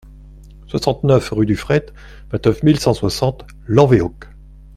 soixante-neuf 0.65 1.29
rue 1.29 1.45
du 1.45 1.55
Fret, 1.55 1.93
vingt-neuf 2.31 2.63
mille 2.63 2.79
cent 2.79 2.95
soixante 2.95 3.45
Lanvéoc 3.67 4.29